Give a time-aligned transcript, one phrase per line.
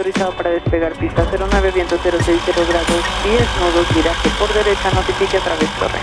[0.00, 5.40] autorizado para despegar pista 09, viento 060 grados 10 nudos, viraje por derecha, notifique a
[5.40, 5.98] través torre.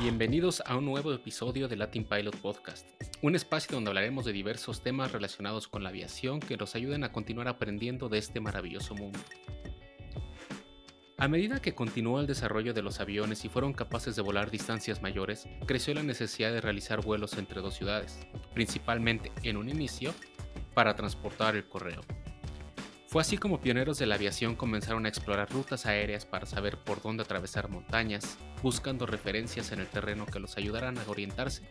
[0.00, 2.86] Bienvenidos a un nuevo episodio de Latin Pilot Podcast,
[3.20, 7.10] un espacio donde hablaremos de diversos temas relacionados con la aviación que nos ayuden a
[7.10, 9.18] continuar aprendiendo de este maravilloso mundo.
[11.20, 15.02] A medida que continuó el desarrollo de los aviones y fueron capaces de volar distancias
[15.02, 18.18] mayores, creció la necesidad de realizar vuelos entre dos ciudades,
[18.54, 20.14] principalmente en un inicio
[20.72, 22.00] para transportar el correo.
[23.06, 27.02] Fue así como pioneros de la aviación comenzaron a explorar rutas aéreas para saber por
[27.02, 31.64] dónde atravesar montañas, buscando referencias en el terreno que los ayudaran a orientarse,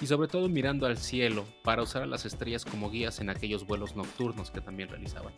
[0.00, 3.64] y sobre todo mirando al cielo para usar a las estrellas como guías en aquellos
[3.64, 5.34] vuelos nocturnos que también realizaban.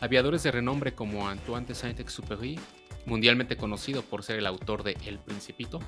[0.00, 2.58] Aviadores de renombre como Antoine de Saint-Exupéry,
[3.04, 5.78] mundialmente conocido por ser el autor de El Principito,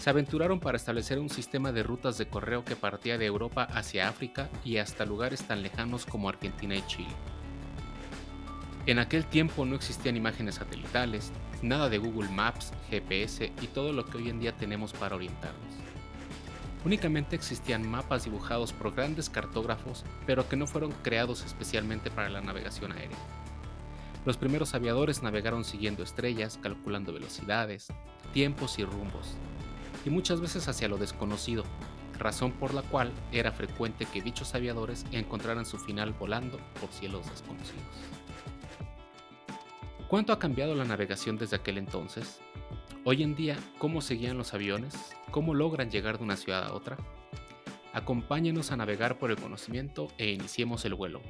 [0.00, 4.08] se aventuraron para establecer un sistema de rutas de correo que partía de Europa hacia
[4.08, 7.14] África y hasta lugares tan lejanos como Argentina y Chile.
[8.86, 14.06] En aquel tiempo no existían imágenes satelitales, nada de Google Maps, GPS y todo lo
[14.06, 15.87] que hoy en día tenemos para orientarnos.
[16.88, 22.40] Únicamente existían mapas dibujados por grandes cartógrafos, pero que no fueron creados especialmente para la
[22.40, 23.18] navegación aérea.
[24.24, 27.88] Los primeros aviadores navegaron siguiendo estrellas, calculando velocidades,
[28.32, 29.34] tiempos y rumbos,
[30.06, 31.62] y muchas veces hacia lo desconocido,
[32.18, 37.28] razón por la cual era frecuente que dichos aviadores encontraran su final volando por cielos
[37.28, 37.84] desconocidos.
[40.08, 42.40] ¿Cuánto ha cambiado la navegación desde aquel entonces?
[43.04, 45.17] Hoy en día, ¿cómo seguían los aviones?
[45.30, 46.96] ¿Cómo logran llegar de una ciudad a otra?
[47.92, 51.20] Acompáñenos a navegar por el conocimiento e iniciemos el vuelo.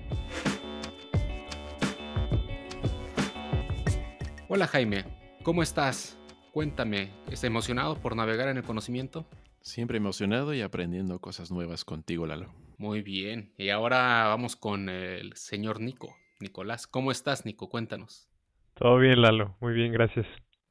[4.49, 5.05] Hola Jaime,
[5.43, 6.17] ¿cómo estás?
[6.53, 9.27] Cuéntame, ¿estás emocionado por navegar en el conocimiento?
[9.61, 12.55] Siempre emocionado y aprendiendo cosas nuevas contigo, Lalo.
[12.79, 16.17] Muy bien, y ahora vamos con el señor Nico.
[16.41, 17.69] Nicolás, ¿cómo estás, Nico?
[17.69, 18.29] Cuéntanos.
[18.75, 19.57] Todo bien, Lalo.
[19.61, 20.27] Muy bien, gracias.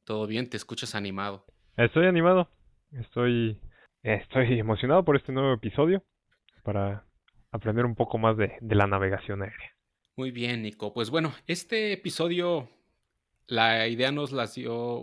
[0.06, 1.46] Todo bien, te escuchas animado.
[1.76, 2.50] Estoy animado.
[2.92, 3.60] Estoy,
[4.04, 6.04] estoy emocionado por este nuevo episodio
[6.64, 7.06] para
[7.52, 9.76] aprender un poco más de, la navegación aérea.
[10.16, 10.94] Muy bien, Nico.
[10.94, 12.70] Pues bueno, este episodio,
[13.46, 15.02] la idea nos la dio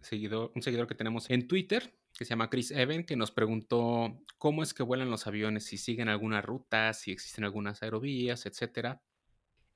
[0.00, 4.22] seguidor, un seguidor que tenemos en Twitter, que se llama Chris Evan, que nos preguntó
[4.38, 9.02] cómo es que vuelan los aviones, si siguen alguna ruta, si existen algunas aerovías, etcétera.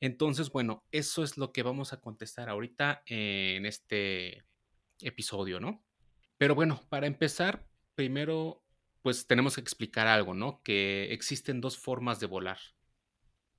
[0.01, 4.45] Entonces, bueno, eso es lo que vamos a contestar ahorita en este
[5.01, 5.83] episodio, ¿no?
[6.45, 8.63] Pero bueno, para empezar, primero,
[9.01, 10.61] pues tenemos que explicar algo, ¿no?
[10.63, 12.59] Que existen dos formas de volar.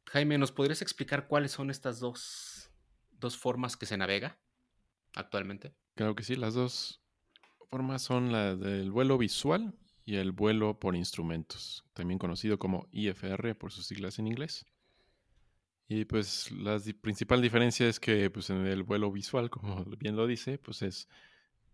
[0.05, 2.69] Jaime, ¿nos podrías explicar cuáles son estas dos,
[3.09, 4.37] dos formas que se navega
[5.15, 5.73] actualmente?
[5.95, 7.01] Claro que sí, las dos
[7.71, 9.73] formas son la del vuelo visual
[10.03, 14.63] y el vuelo por instrumentos, también conocido como IFR por sus siglas en inglés.
[15.87, 20.27] Y pues la principal diferencia es que pues en el vuelo visual, como bien lo
[20.27, 21.09] dice, pues es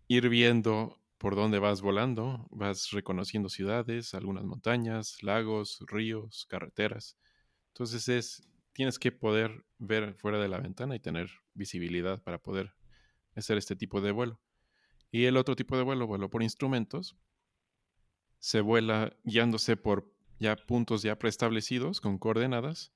[0.08, 7.16] ir viendo por dónde vas volando, vas reconociendo ciudades, algunas montañas, lagos, ríos, carreteras.
[7.68, 12.74] Entonces es tienes que poder ver fuera de la ventana y tener visibilidad para poder
[13.36, 14.40] hacer este tipo de vuelo.
[15.12, 17.16] Y el otro tipo de vuelo, vuelo por instrumentos,
[18.40, 22.92] se vuela guiándose por ya puntos ya preestablecidos con coordenadas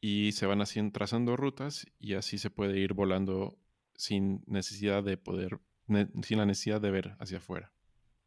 [0.00, 3.56] y se van haciendo, trazando rutas y así se puede ir volando
[3.94, 7.72] sin necesidad de poder, sin la necesidad de ver hacia afuera.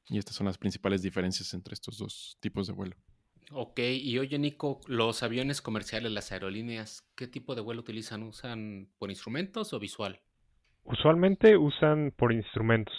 [0.08, 2.96] Y estas son las principales diferencias entre estos dos tipos de vuelo.
[3.52, 8.24] Ok, y oye Nico, los aviones comerciales, las aerolíneas, ¿qué tipo de vuelo utilizan?
[8.24, 10.20] ¿Usan por instrumentos o visual?
[10.84, 12.96] Usualmente usan por instrumentos,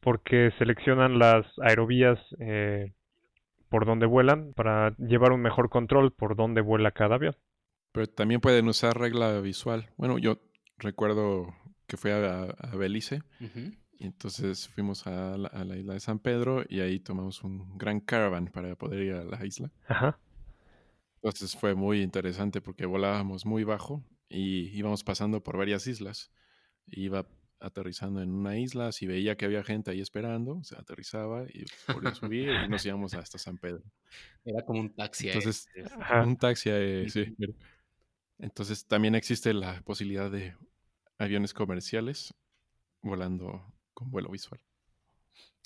[0.00, 2.92] porque seleccionan las aerovías eh,
[3.68, 7.36] por donde vuelan para llevar un mejor control por donde vuela cada avión.
[7.92, 9.88] Pero también pueden usar regla visual.
[9.96, 10.38] Bueno, yo
[10.78, 11.54] recuerdo
[11.86, 13.22] que fui a, Belice
[13.98, 18.46] y entonces fuimos a la, isla de San Pedro y ahí tomamos un gran caravan
[18.48, 19.70] para poder ir a la isla.
[19.88, 20.18] Ajá.
[21.16, 26.30] Entonces fue muy interesante porque volábamos muy bajo y íbamos pasando por varias islas.
[26.86, 27.26] Iba
[27.58, 32.10] aterrizando en una isla, si veía que había gente ahí esperando, se aterrizaba y volvía
[32.10, 33.82] a subir y nos íbamos hasta San Pedro.
[34.44, 35.28] Era como un taxi.
[35.28, 35.68] Entonces,
[36.24, 36.70] un taxi,
[37.08, 37.34] sí.
[38.38, 40.54] Entonces también existe la posibilidad de
[41.18, 42.34] aviones comerciales
[43.00, 43.64] volando
[43.96, 44.60] con vuelo visual.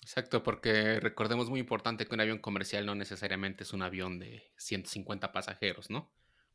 [0.02, 4.50] Exacto, porque recordemos muy importante que un avión comercial no necesariamente es un avión de
[4.56, 6.10] 150 pasajeros, ¿no?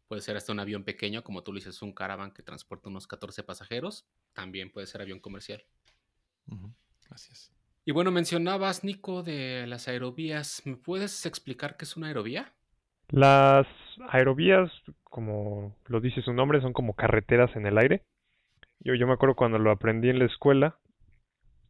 [0.08, 3.08] Puede ser hasta un avión pequeño, como tú le dices, un caravan que transporta unos
[3.08, 5.64] 14 pasajeros, también puede ser avión comercial.
[7.10, 7.52] Así es.
[7.84, 10.64] Y bueno, mencionabas, Nico, de las aerovías.
[10.66, 12.54] ¿Me puedes explicar qué es una aerovía?
[13.10, 13.68] Las
[14.10, 14.72] aerovías,
[15.04, 18.04] como lo dice su nombre, son como carreteras en el aire.
[18.80, 20.80] Yo, yo me acuerdo cuando lo aprendí en la escuela,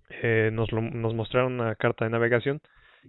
[0.09, 2.61] eh, nos, lo, nos mostraron una carta de navegación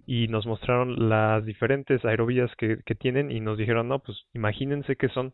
[0.05, 5.09] y nos mostraron las diferentes aerovías que, tienen y nos dijeron, no, pues imagínense que
[5.09, 5.33] son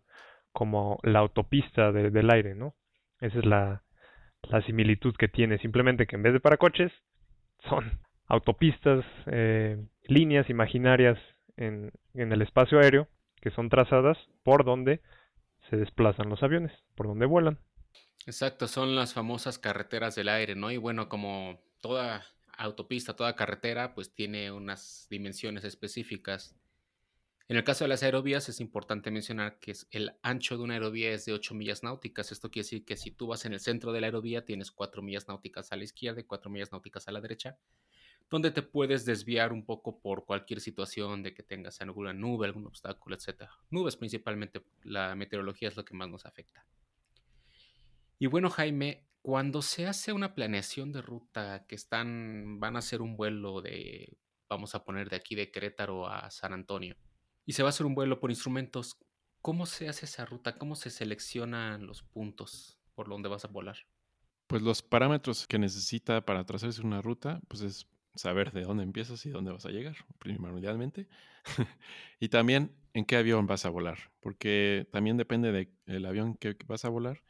[0.51, 2.75] como la autopista de, del aire, ¿no?
[3.19, 3.81] Esa es la,
[4.65, 6.91] similitud que tiene, simplemente que en vez de para coches,
[7.69, 9.77] son autopistas, eh,
[10.07, 11.17] líneas imaginarias
[11.55, 13.07] en el espacio aéreo
[13.43, 15.01] que son trazadas por donde
[15.69, 17.59] se desplazan los aviones, por donde vuelan.
[18.25, 20.71] Exacto, son las famosas carreteras del aire, ¿no?
[20.71, 22.25] Y bueno, como toda
[22.57, 26.55] autopista, toda carretera, pues tiene unas dimensiones específicas.
[27.49, 31.11] En el caso de las aerovías es importante mencionar que el ancho de una aerovía
[31.11, 32.31] es de 8 millas náuticas.
[32.31, 35.01] Esto quiere decir que si tú vas en el centro de la aerovía tienes 4
[35.01, 37.57] millas náuticas a la izquierda y 4 millas náuticas a la derecha,
[38.29, 42.65] donde te puedes desviar un poco por cualquier situación de que tengas alguna nube, algún
[42.65, 43.49] obstáculo, etc.
[43.69, 46.65] Nubes principalmente, la meteorología es lo que más nos afecta.
[48.23, 53.01] Y bueno, Jaime, cuando se hace una planeación de ruta que están, van a hacer
[53.01, 54.17] un vuelo de,
[54.47, 56.95] vamos a poner de aquí de Querétaro a San Antonio,
[57.45, 58.95] y se va a hacer un vuelo por instrumentos,
[59.41, 60.57] ¿cómo se hace esa ruta?
[60.57, 63.75] ¿Cómo se seleccionan los puntos por donde vas a volar?
[64.47, 69.25] Pues los parámetros que necesita para trazarse una ruta, pues es saber de dónde empiezas
[69.25, 71.09] y dónde vas a llegar, primordialmente.
[72.21, 76.85] y también en qué avión vas a volar, porque también depende del avión que vas
[76.85, 77.21] a volar,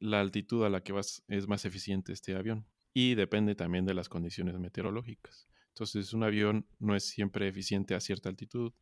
[0.00, 3.94] la altitud a la que vas es más eficiente este avión y depende también de
[3.94, 5.48] las condiciones meteorológicas.
[5.68, 8.72] Entonces, un avión no es siempre eficiente a cierta altitud,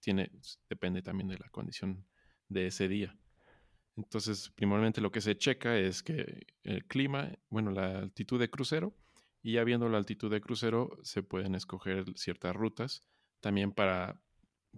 [0.00, 0.30] tiene,
[0.68, 2.06] depende también de la condición
[2.48, 3.18] de ese día.
[3.96, 8.94] Entonces, primordialmente lo que se checa es que el clima, bueno, la altitud de crucero,
[9.42, 13.06] y ya viendo la altitud de crucero, se pueden escoger ciertas rutas.
[13.40, 14.20] También para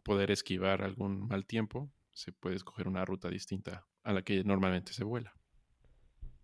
[0.02, 4.92] poder esquivar algún mal tiempo, se puede escoger una ruta distinta a la que normalmente
[4.92, 5.37] se vuela.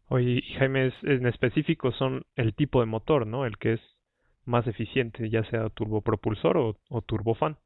[0.09, 3.47] Oye, Jaime, en específico son el tipo de motor, ¿no?
[3.47, 3.81] El que es
[4.45, 7.59] más eficiente, ya sea turbopropulsor o, o turbofan.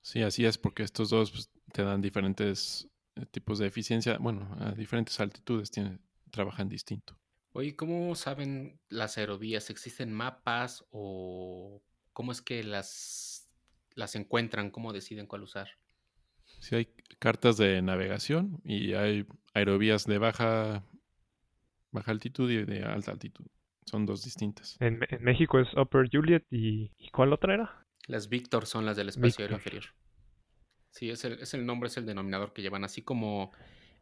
[0.00, 4.18] Sí, así es, porque estos dos pues, te dan diferentes eh, tipos de eficiencia.
[4.18, 6.00] Bueno, a diferentes altitudes tienen,
[6.30, 7.18] trabajan distinto.
[7.52, 9.70] Oye, ¿cómo saben las aerovías?
[9.70, 11.82] ¿Existen mapas o
[12.12, 13.48] cómo es que las,
[13.94, 14.70] las encuentran?
[14.70, 15.68] ¿Cómo deciden cuál usar?
[16.60, 16.88] Sí, hay
[17.18, 20.84] cartas de navegación y hay aerovías de baja
[21.92, 23.46] baja altitud y de alta altitud.
[23.86, 24.76] Son dos distintas.
[24.80, 27.86] En, México es Upper Juliet y, ¿cuál otra era?
[28.06, 29.84] Las Victor son las del espacio aéreo inferior.
[30.90, 33.52] Sí, es el, es el nombre, es el denominador que llevan, así como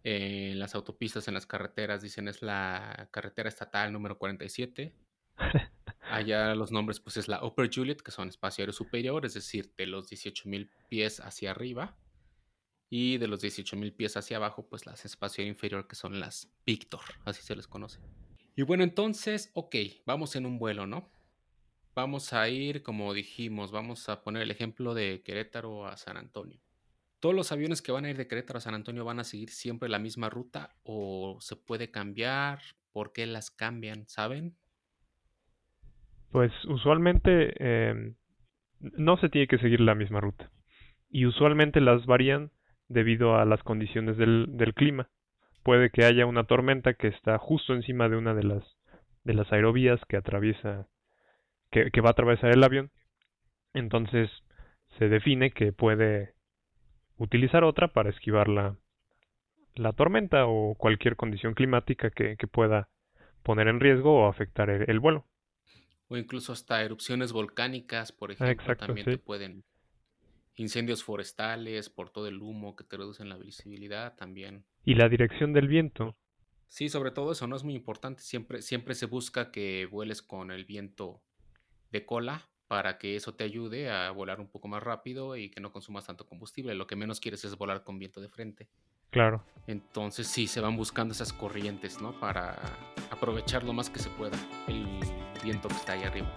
[0.05, 4.93] eh, en las autopistas, en las carreteras, dicen es la carretera estatal número 47.
[6.01, 9.73] Allá los nombres, pues es la Upper Juliet, que son espacio aéreo superior, es decir,
[9.77, 11.97] de los 18.000 pies hacia arriba.
[12.89, 17.01] Y de los 18.000 pies hacia abajo, pues las espacio inferior, que son las Victor,
[17.25, 18.01] así se les conoce.
[18.55, 19.75] Y bueno, entonces, ok,
[20.07, 21.11] vamos en un vuelo, ¿no?
[21.95, 26.61] Vamos a ir, como dijimos, vamos a poner el ejemplo de Querétaro a San Antonio.
[27.21, 29.51] ¿Todos los aviones que van a ir de Querétaro a San Antonio van a seguir
[29.51, 32.61] siempre la misma ruta o se puede cambiar?
[32.93, 34.07] ¿Por qué las cambian?
[34.07, 34.57] ¿Saben?
[36.31, 38.15] Pues usualmente eh,
[38.81, 40.51] no se tiene que seguir la misma ruta.
[41.09, 42.51] Y usualmente las varían
[42.89, 45.09] debido a las condiciones del, del clima.
[45.63, 48.63] Puede que haya una tormenta que está justo encima de una de las,
[49.25, 50.89] de las aerovías que atraviesa,
[51.71, 52.91] que, que va a atravesar el avión.
[53.75, 54.31] Entonces
[54.99, 56.35] se define que puede
[57.19, 58.77] utilizar otra para esquivar la,
[59.75, 62.89] la tormenta o cualquier condición climática que, que pueda
[63.43, 65.27] poner en riesgo o afectar el, vuelo.
[66.09, 69.65] O incluso hasta erupciones volcánicas, por ejemplo, también te pueden
[70.57, 74.65] incendios forestales, por todo el humo que te reducen la visibilidad también.
[74.85, 76.17] Y la dirección del viento.
[76.69, 78.23] Sí, sobre todo eso no es muy importante.
[78.23, 81.23] Siempre, siempre se busca que vueles con el viento
[81.91, 85.61] de cola para que eso te ayude a volar un poco más rápido y que
[85.61, 86.75] no consumas tanto combustible.
[86.75, 88.69] Lo que menos quieres es volar con viento de frente.
[89.11, 89.45] Claro.
[89.67, 92.19] Entonces sí, se van buscando esas corrientes, ¿no?
[92.19, 92.61] Para
[93.11, 94.37] aprovechar lo más que se pueda
[94.67, 95.01] el
[95.43, 96.35] viento que está ahí arriba.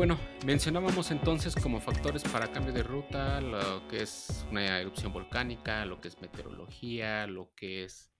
[0.00, 5.84] Bueno, mencionábamos entonces como factores para cambio de ruta lo que es una erupción volcánica,
[5.84, 8.10] lo que es meteorología, lo que es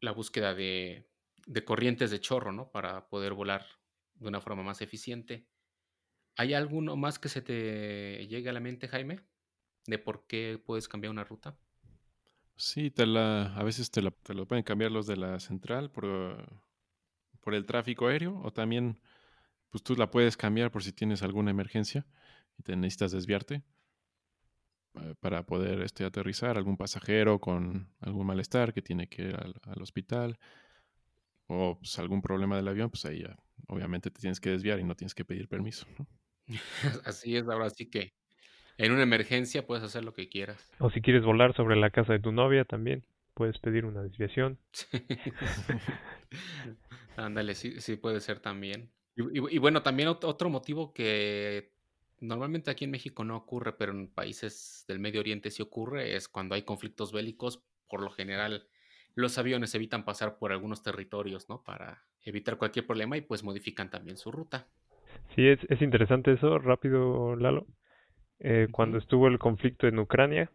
[0.00, 1.08] la búsqueda de,
[1.64, 2.72] corrientes de chorro, ¿no?
[2.72, 3.64] Para poder volar
[4.14, 5.46] de una forma más eficiente.
[6.34, 9.20] ¿Hay alguno más que se te llegue a la mente, Jaime?
[9.86, 11.56] ¿De por qué puedes cambiar una ruta?
[12.56, 16.48] Sí, te la, a veces te, te lo pueden cambiar los de la central por
[17.52, 18.98] el tráfico aéreo o también
[19.70, 22.06] pues tú la puedes cambiar por si tienes alguna emergencia
[22.58, 23.62] y te necesitas desviarte
[24.94, 29.54] eh, para poder este, aterrizar algún pasajero con algún malestar que tiene que ir al,
[29.62, 30.38] al hospital
[31.46, 34.84] o pues, algún problema del avión, pues ahí ya, obviamente te tienes que desviar y
[34.84, 35.86] no tienes que pedir permiso.
[35.98, 36.06] ¿no?
[37.04, 38.12] Así es, ahora sí que
[38.76, 40.70] en una emergencia puedes hacer lo que quieras.
[40.78, 44.58] O si quieres volar sobre la casa de tu novia también, puedes pedir una desviación.
[47.16, 48.90] Ándale, sí, sí puede ser también.
[49.18, 51.72] Y, y- y bueno, también ot- otro motivo que
[52.20, 56.28] normalmente aquí en México no ocurre, pero en países del Medio Oriente sí ocurre, es
[56.28, 58.68] cuando hay conflictos bélicos, por lo general
[59.14, 61.64] los aviones evitan pasar por algunos territorios, ¿no?
[61.64, 64.68] Para evitar cualquier problema y pues modifican también su ruta.
[65.34, 67.66] Sí, es, es interesante eso, rápido, Lalo.
[68.40, 70.50] Eh, cuando estuvo el conflicto en Ucrania,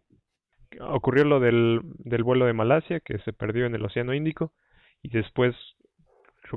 [0.81, 4.53] ocurrió lo del, del vuelo de Malasia, que se perdió en el Océano Índico,
[5.03, 5.55] y después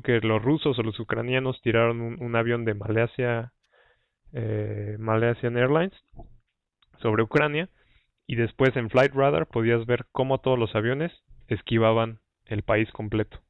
[0.02, 3.52] creo que los rusos o los ucranianos tiraron un, un avión de Malasia,
[4.32, 5.94] eh, Malaysian Airlines
[7.00, 7.68] sobre Ucrania,
[8.26, 11.12] y después en Flight Radar podías ver cómo todos los aviones
[11.48, 13.40] esquivaban el país completo,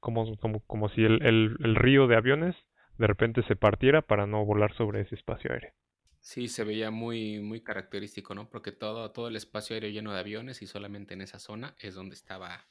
[0.00, 2.54] como, como, como si el, el, el río de aviones
[2.98, 5.72] de repente se partiera para no volar sobre ese espacio aéreo.
[6.20, 8.48] Sí, se veía muy, muy característico, ¿no?
[8.48, 11.94] Porque todo, todo el espacio aéreo lleno de aviones y solamente en esa zona es
[11.94, 12.64] donde estaba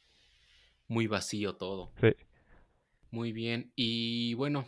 [0.88, 1.92] muy vacío todo.
[2.00, 2.16] Sí.
[3.14, 3.72] Muy bien.
[3.76, 4.66] Y bueno,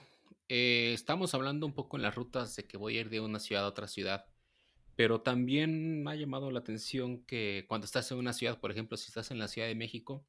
[0.50, 3.40] eh, estamos hablando un poco en las rutas de que voy a ir de una
[3.40, 4.28] ciudad a otra ciudad.
[4.96, 8.98] Pero también me ha llamado la atención que cuando estás en una ciudad, por ejemplo,
[8.98, 10.28] si estás en la Ciudad de México,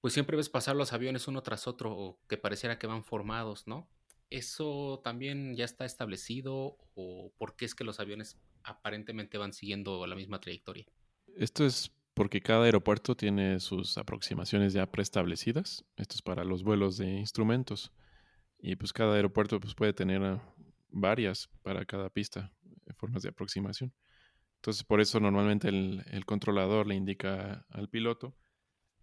[0.00, 3.66] pues siempre ves pasar los aviones uno tras otro o que pareciera que van formados,
[3.66, 3.90] ¿no?
[4.30, 10.06] ¿Eso también ya está establecido o por qué es que los aviones aparentemente van siguiendo
[10.06, 10.86] la misma trayectoria?
[11.34, 15.86] Esto es porque cada aeropuerto tiene sus aproximaciones ya preestablecidas.
[15.96, 17.92] Esto es para los vuelos de instrumentos.
[18.58, 20.54] Y pues cada aeropuerto pues, puede tener ah,
[20.90, 23.94] varias para cada pista, eh, formas de aproximación.
[24.56, 28.36] Entonces por eso normalmente el, controlador le indica al piloto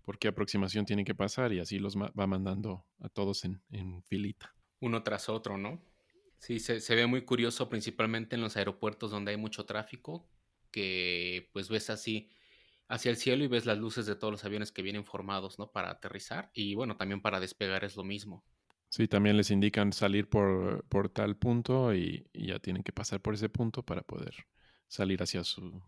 [0.03, 4.53] por qué aproximación tiene que pasar y así los va mandando a todos en, filita.
[4.79, 5.81] Uno tras otro, ¿no?
[6.37, 10.29] Sí, se ve muy curioso principalmente en los aeropuertos donde hay mucho tráfico,
[10.69, 12.29] que pues ves así
[12.87, 15.71] hacia el cielo y ves las luces de todos los aviones que vienen formados, ¿no?
[15.71, 18.45] Para aterrizar y bueno, también para despegar es lo mismo.
[18.89, 23.21] Sí, también les indican salir por, por tal punto y, y ya tienen que pasar
[23.21, 24.33] por ese punto para poder
[24.87, 25.81] salir hacia su,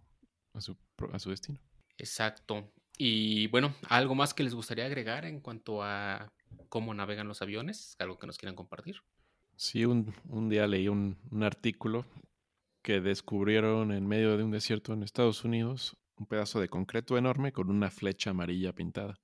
[0.53, 0.77] a su,
[1.11, 1.59] a su destino.
[1.97, 2.73] Exacto.
[2.97, 6.33] Y bueno, ¿algo más que les gustaría agregar en cuanto a
[6.67, 7.95] cómo navegan los aviones?
[7.99, 8.97] ¿Algo que nos quieran compartir?
[9.55, 12.05] Sí, un, un día leí un, un artículo
[12.81, 17.51] que descubrieron en medio de un desierto en Estados Unidos un pedazo de concreto enorme
[17.51, 19.19] con una flecha amarilla pintada.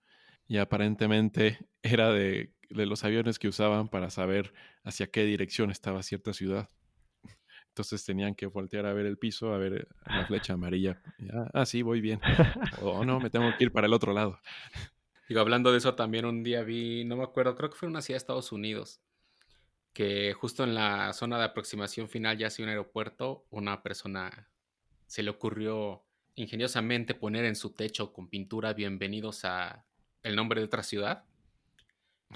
[0.47, 6.33] Y aparentemente era de, los aviones que usaban para saber hacia qué dirección estaba cierta
[6.33, 6.69] ciudad.
[7.67, 11.01] Entonces tenían que voltear a ver el piso, a ver la flecha amarilla.
[11.33, 12.21] Ah, ah, sí, voy bien.
[12.81, 14.39] O no, me tengo que ir para el otro lado.
[15.27, 18.01] Digo, hablando de eso, también un día vi, no me acuerdo, creo que fue una
[18.01, 19.01] ciudad de Estados Unidos,
[19.91, 24.49] que justo en la zona de aproximación final, ya hacia un aeropuerto, una persona
[25.07, 26.04] se le ocurrió
[26.35, 29.85] ingeniosamente poner en su techo con pintura bienvenidos a
[30.21, 31.23] el nombre de otra ciudad.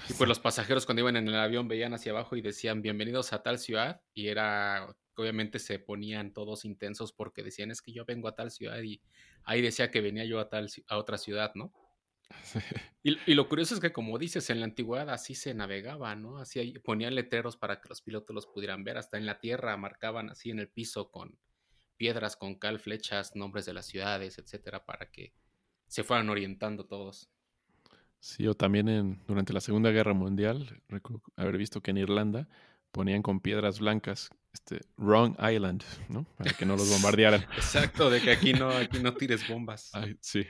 [0.08, 3.32] Y pues los pasajeros cuando iban en el avión veían hacia abajo y decían bienvenidos
[3.32, 8.04] a tal ciudad y era, obviamente se ponían todos intensos porque decían es que yo
[8.06, 9.02] vengo a tal ciudad y
[9.44, 11.72] ahí decía que venía yo a tal a otra ciudad, ¿no?
[13.02, 16.36] Y, y lo curioso es que, como dices, en la antigüedad así se navegaba, ¿no?
[16.36, 18.98] Así ponían letreros para que los pilotos los pudieran ver.
[18.98, 21.38] Hasta en la tierra marcaban así en el piso con
[22.00, 25.34] piedras, con cal, flechas, nombres de las ciudades, etcétera, para que
[25.86, 27.28] se fueran orientando todos.
[28.20, 32.48] Sí, o también en, durante la Segunda Guerra Mundial, recuerdo haber visto que en Irlanda
[32.90, 36.24] ponían con piedras blancas este Wrong Island, ¿no?
[36.38, 37.42] Para que no los bombardearan.
[37.54, 39.90] Exacto, de que aquí no, aquí no tires bombas.
[39.92, 40.46] Ay, sí.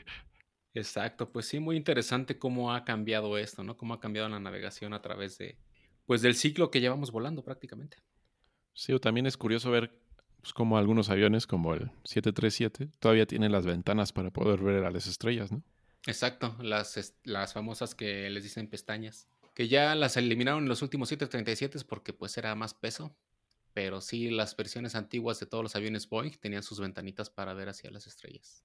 [0.72, 3.76] Exacto, pues sí, muy interesante cómo ha cambiado esto, ¿no?
[3.76, 5.58] Cómo ha cambiado la navegación a través de,
[6.06, 7.96] pues del ciclo que llevamos volando prácticamente.
[8.72, 10.00] Sí, o también es curioso ver
[10.40, 14.90] pues, cómo algunos aviones, como el 737, todavía tienen las ventanas para poder ver a
[14.90, 15.62] las estrellas, ¿no?
[16.06, 21.08] Exacto, las, las famosas que les dicen pestañas, que ya las eliminaron en los últimos
[21.10, 23.14] 737 porque pues era más peso,
[23.74, 27.68] pero sí las versiones antiguas de todos los aviones Boeing tenían sus ventanitas para ver
[27.68, 28.64] hacia las estrellas.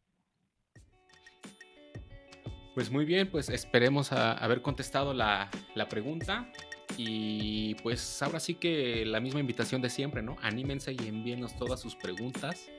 [2.73, 6.51] Pues muy bien, pues esperemos a- haber contestado la, la pregunta
[6.97, 10.35] y pues ahora sí que la misma invitación de siempre, ¿no?
[10.41, 12.69] Anímense y envíenos todas sus preguntas,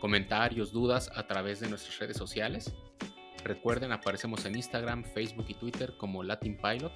[0.00, 2.74] comentarios, dudas a través de nuestras redes sociales.
[3.44, 6.92] Recuerden, aparecemos en Instagram, Facebook y Twitter como Latin Pilot.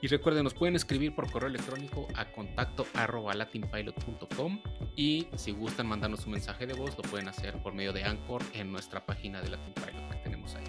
[0.00, 4.60] Y recuerden, nos pueden escribir por correo electrónico a contacto arroba latinpilot.com
[4.94, 8.42] y si gustan mandarnos un mensaje de voz lo pueden hacer por medio de Anchor
[8.54, 10.64] en nuestra página de Latin Pilot que tenemos ahí.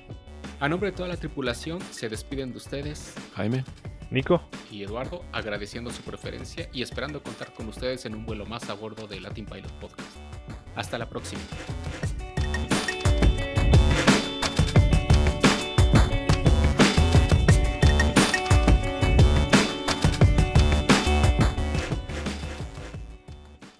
[0.59, 3.63] A nombre de toda la tripulación se despiden de ustedes Jaime,
[4.11, 8.69] Nico, y Eduardo agradeciendo su preferencia y esperando contar con ustedes en un vuelo más
[8.69, 10.09] a bordo de Latin Pilot Podcast.
[10.75, 11.41] Hasta la próxima.